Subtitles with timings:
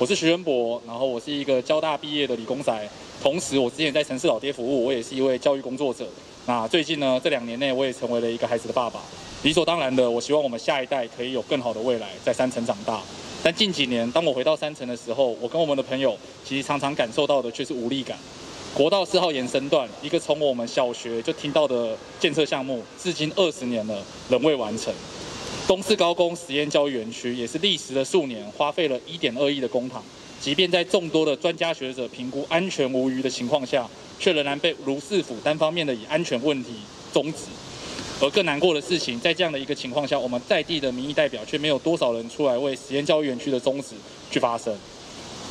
[0.00, 2.88] 我是徐恩博，然后我是一个交大毕业的理工仔，
[3.20, 6.06] 同时我之前在城市老爹服务，我也是一位教育工作者。
[6.46, 9.00] 那最近呢，这两年内我也成为了一个孩子的爸爸。
[9.42, 13.00] 理所当然的，我希望我们下一代可以有更好的未来，在山城长大。
[13.42, 18.16] 但近几年，当我回到山城的时候，我跟我们的朋友其实常常感受到的却是无力感。
[18.72, 24.94] 国道四号延伸段，一个从我们小学就听到的建设项目，至今二十年了，仍未完成。
[25.68, 29.96] 东四高工实验教育园区也是历时了数年，花费了一点二亿的公帑，
[30.40, 33.86] 即便在众多的专家学者评估安全无虞的情况下，
[34.18, 36.70] 却仍然被卢市府单方面的以安全问题
[37.12, 37.40] 终止。
[38.18, 43.88] 而更难过的事情，在这样的一个情况下，我们在地的民意代表却没有多少人出来为实验教育园区的终止
[44.30, 44.74] 去发声。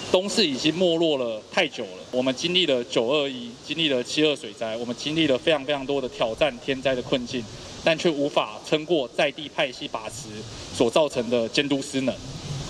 [0.10, 7.44] 东势已经没落了太久了，我们经历了九二一，经历了七二水灾，我们经历了非常非常多的挑战、天灾的困境，
[7.84, 10.30] 但却无法撑过在地派系把持
[10.74, 12.16] 所造成的监督失能。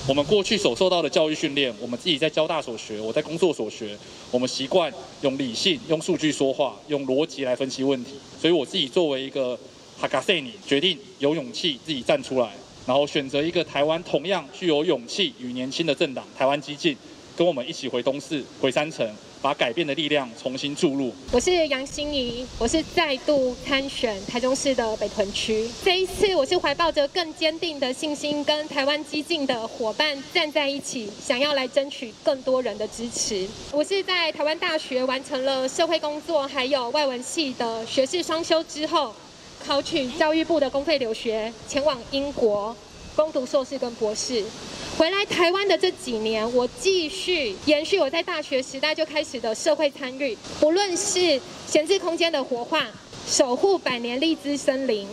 [0.07, 3.95] 我们过去所受到的教育训练，我们自己在交大所学，我在工作所学，
[4.31, 4.91] 我们习惯
[5.21, 8.13] 用理性、用数据说话，用逻辑来分析问题。
[8.41, 9.57] 所以我自己作为一个
[9.99, 12.49] 哈卡塞尼决定有勇气自己站出来，
[12.87, 16.95] 然后选择一个台湾同样具有勇气与年轻的政党台湾激进，
[17.37, 19.07] 跟我们一起回东市、回山城，
[19.43, 21.13] 把改变的力量重新注入。
[21.31, 25.69] 我是杨欣怡，我是再度参选台中市的北屯区。
[25.85, 33.47] 这一次我是怀抱着更坚定的信心，跟台湾激进的伙伴站在一起，想要来争取更多人的支持。
[33.71, 39.13] 我是在台湾大学完成了社会工作还有外文系的学士双修之后。
[39.65, 42.73] 考取教育部的公费留学，前往英国
[43.15, 44.43] 攻读硕士跟博士。
[44.97, 52.87] 回来台湾的这几年，我继续延续我在大学时代就开始的社会参与，不论是闲置空间的活化、
[53.27, 55.07] 守护百年荔枝森林、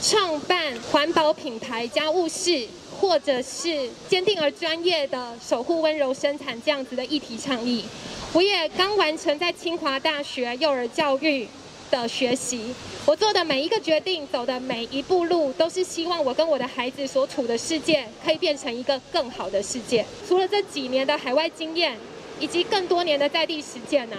[0.00, 2.68] 创办环保品牌家务事，
[3.00, 7.84] 或者是坚定而专业的守护温柔生产这样子的议题倡议，
[8.32, 11.48] 我也刚完成在清华大学幼儿教育
[11.90, 12.74] 的学习，
[13.06, 20.04] 我做的每一个决定，走的每一步路，都是希望我跟我的孩子所处的世界，可以变成一个更好的世界。
[20.26, 21.96] 除了这几年的海外经验，
[22.40, 24.16] 以及更多年的在地实践呢，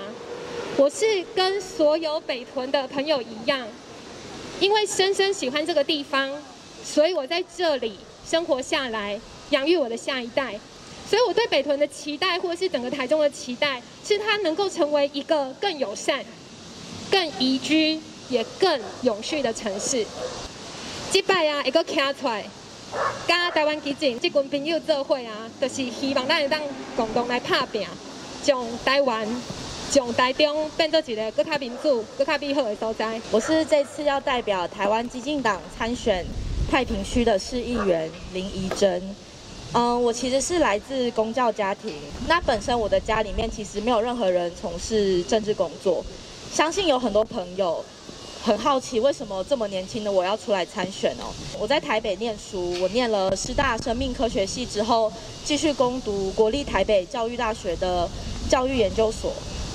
[0.78, 3.68] 我是跟所有北屯的朋友一样，
[4.59, 6.31] 因为深深喜欢这个地方，
[6.84, 7.97] 所以我在这里
[8.28, 9.19] 生活下来，
[9.51, 10.59] 养育我的下一代。
[11.09, 16.24] 所以我对北屯的期待，或是整个台中的期待，是它能够成为一个更友善。
[17.12, 18.00] 更宜居
[18.30, 20.06] 也更永续的城市，
[21.12, 22.44] 这摆啊，一个站出来，
[23.28, 26.62] 跟台湾基进这群朋友做伙啊，就是希望咱会当
[26.96, 27.88] 共同来打拼，
[28.44, 29.28] 将台湾、
[29.92, 33.19] 将台中变做一个更加民主、更加美好的所在。
[33.31, 36.24] 我是这次要代表台湾激进党参选
[36.69, 39.02] 太平区的市议员林宜真。
[39.74, 41.94] 嗯，我其实是来自公教家庭，
[42.28, 46.03] 那本身我的家里面其实没有任何人从事政治工作。
[46.52, 47.84] 相信有很多朋友
[48.44, 51.30] 很好奇，为什么这么年轻的我要出来参选哦？
[51.60, 55.12] 我在台北念书，我念了师大生命科学系之后，
[55.46, 58.10] 继续攻读国立台北教育大学的
[58.50, 59.32] 教育研究所。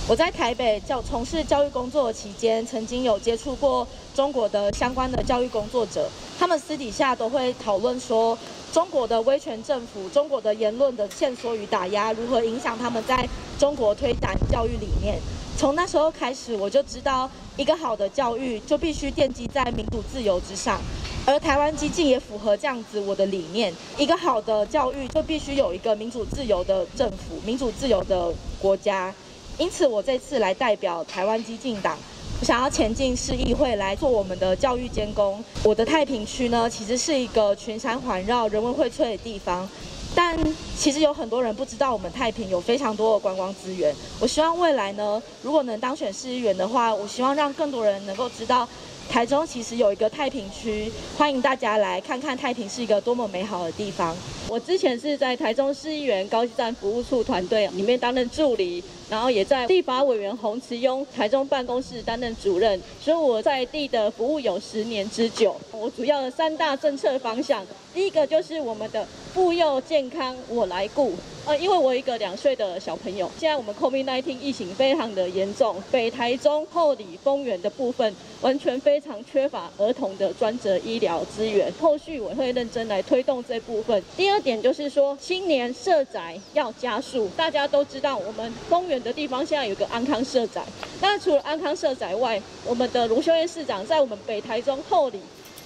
[0.06, 6.08] 我在台北教从事教育工作期间，曾经有接触过中国的相关的教育工作者，
[6.38, 8.36] 他们私底下都会讨论说，
[8.72, 13.26] 中国的威权政府、中国的言论的限缩与打压，如何影响他们在
[13.58, 15.18] 中国推展教育理念。
[15.56, 20.80] 从那时候开始，我就知道一个好的教育就必须奠基在民主自由之上，
[21.24, 23.72] 而台湾基进也符合这样子我的理念。
[23.96, 29.14] 一个好的教育就必须有一个民主自由的政府、民主自由的国家。
[29.56, 31.96] 因此，我这次来代表台湾基进党，
[32.40, 35.42] 我想要前进市议会来做我们的教育监工。
[35.62, 39.68] 我的太平区呢，其实是一个群山环绕、人文荟萃的地方。
[40.14, 40.38] 但
[40.76, 43.94] 其实有很多人不知道，我们太平有非常多的观光资源。
[44.20, 48.68] 我希望未来呢，如果能当选市议员的话，我希望让更多人能够知道，
[49.08, 54.16] 台中其实有一个太平区，欢迎大家来看看太平是一个多么美好的地方。
[54.48, 65.56] 我之前是在台中市议员高级站服务处团队里面担任助理，然后也在立法委员洪慈庸台中办公室担任主任，所以我在地的服务有十年之久。
[65.72, 67.64] 我主要的三大政策方向，
[67.94, 71.12] 第一个就是我们的妇幼健康我来顾。
[71.44, 81.70] 呃，因为我一个两岁的小朋友，现在我们 COVID-19 疫情非常的严重，北台中后里丰原的部分完全非常缺乏儿童的专责医疗资源。
[81.80, 84.00] 后续我会认真来推动这部分。
[84.16, 87.28] 第二点就是说，青年社宅要加速。
[87.36, 90.64] 大家都知道，我们丰原的地方现在有个安康社宅，
[91.00, 95.18] 那除了安康社宅外，我们的卢秀燕市长在我们北台中后里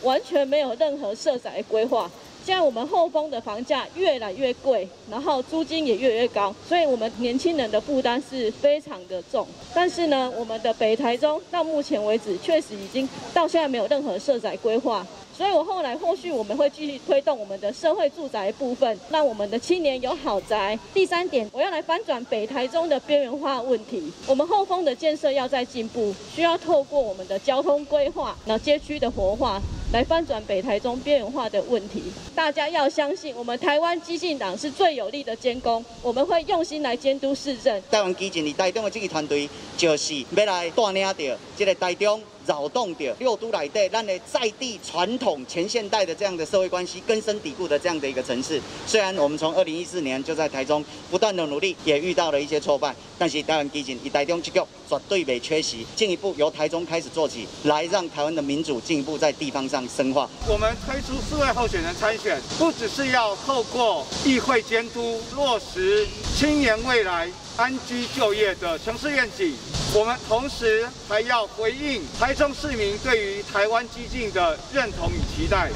[0.02, 2.10] 完全没有任何社宅规划。
[2.48, 9.46] 现在我们后丰的房价越来越贵，然后租金也越来越高，所以我们年轻人的负担是非常的重。
[9.74, 15.06] 但是呢，我们的北台中到目前为止确实已经到现在没有任何社宅规划。
[15.36, 20.76] 所以，我后来后续我们会继续推动我们的社会住宅部分，让我们的青年有好宅。
[20.94, 24.10] 第三点，我要来翻转北台中的边缘化问题。
[24.26, 29.60] 我们后丰的建设要在进步，需要透过我们的交通规划，那街区的活化，
[29.90, 32.02] 来翻转北台中边缘化的问题。
[32.34, 37.82] 大家要相信，我们台湾基进党是最有力的监工，我们会用心来监督市政。
[37.90, 39.48] 台湾基进里台中的这个团队，
[39.78, 42.20] 就是要来带领着这个台中。
[42.48, 48.58] 扰动的六都来的，让你在地传统前现代的这样的社会关系根深蒂固的这样的一个城市。
[48.86, 54.58] 虽然我们从二零一四年就在台中不断的努力，也遇到了一些挫败，但是台湾基进以台中之局
[54.88, 55.86] 绝对没缺席。
[55.94, 60.26] 进一步由台中开始做起，来让台湾的民主进一步在地方上深化。
[60.48, 69.52] 我们推出四位候选人参选，不只是要透过议会监督落实青年未来安居就业的城市愿景。
[69.94, 75.70] 我们同时还要回应台中市民对于台湾激进的认同与期待，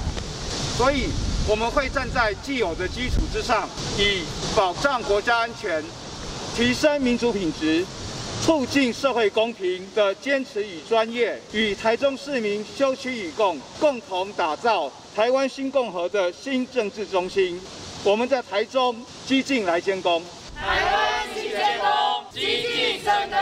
[0.77, 1.09] 所以
[1.49, 3.67] 我们会站在既有的基础之上，
[3.99, 4.23] 以
[4.55, 5.83] 保障国家安全、
[6.55, 7.87] 提升民主品质、
[8.45, 17.59] 促进社会公平的坚持与专业，与台中市民休戚与共，共同打造台湾新共和的新政治中心。
[18.05, 18.95] 我们在台中
[19.27, 20.23] 激进来监工。
[20.55, 21.89] 台湾新监工，
[22.31, 23.42] 激进深耕中。